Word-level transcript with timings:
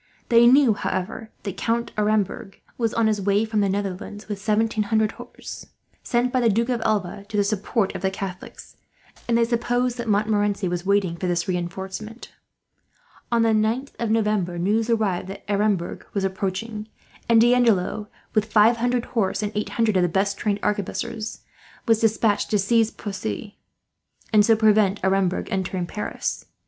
They 0.29 0.47
knew, 0.47 0.73
however, 0.73 1.29
that 1.43 1.57
Count 1.57 1.91
Aremberg 1.95 2.59
was 2.75 2.91
on 2.91 3.05
his 3.05 3.21
way 3.21 3.45
from 3.45 3.61
the 3.61 3.69
Netherlands, 3.69 4.27
with 4.27 4.41
seventeen 4.41 4.85
hundred 4.85 5.11
horse, 5.11 5.67
sent 6.01 6.33
by 6.33 6.39
the 6.39 6.49
Duke 6.49 6.69
of 6.69 6.81
Alva 6.83 7.23
to 7.29 7.37
the 7.37 7.43
support 7.43 7.93
of 7.93 8.01
the 8.01 8.09
Catholics; 8.09 8.77
and 9.27 9.37
they 9.37 9.45
supposed 9.45 9.99
that 9.99 10.07
Montmorency 10.09 10.67
was 10.67 10.87
waiting 10.87 11.17
for 11.17 11.27
this 11.27 11.47
reinforcement. 11.47 12.33
On 13.31 13.43
the 13.43 13.49
9th 13.51 13.91
of 13.99 14.09
November 14.09 14.57
news 14.57 14.89
arrived 14.89 15.27
that 15.27 15.43
Aremberg 15.47 16.03
was 16.15 16.23
approaching, 16.23 16.87
and 17.29 17.39
D'Andelot, 17.39 18.07
with 18.33 18.51
five 18.51 18.77
hundred 18.77 19.05
horse 19.05 19.43
and 19.43 19.51
eight 19.53 19.69
hundred 19.69 19.95
of 19.97 20.01
the 20.01 20.09
best 20.09 20.35
trained 20.35 20.57
arquebusiers, 20.63 21.41
was 21.87 21.99
despatched 21.99 22.49
to 22.49 22.57
seize 22.57 22.89
Poissy, 22.89 23.59
and 24.33 24.43
so 24.43 24.55
prevent 24.55 24.99
Aremberg 25.03 25.47
entering 25.51 25.85
Paris. 25.85 26.47